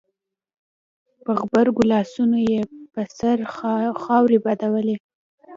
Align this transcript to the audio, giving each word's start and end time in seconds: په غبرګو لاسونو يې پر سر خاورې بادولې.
په 1.23 1.31
غبرګو 1.39 1.83
لاسونو 1.93 2.37
يې 2.49 2.61
پر 2.93 3.07
سر 3.17 3.37
خاورې 4.03 4.37
بادولې. 4.45 4.95